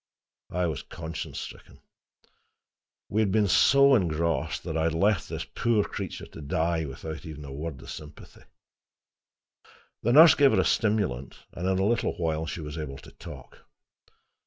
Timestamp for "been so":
3.31-3.93